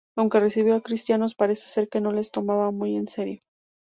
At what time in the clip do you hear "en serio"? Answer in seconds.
2.95-3.41